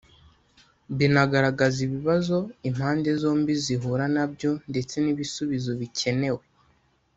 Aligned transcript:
binagaragaza 0.97 1.77
ibibazo 1.87 2.37
impande 2.69 3.09
zombi 3.21 3.53
zihura 3.63 4.05
nabyo 4.15 4.51
ndetse 4.69 4.95
n’ibisubizo 5.01 5.71
bikenewe 5.79 6.43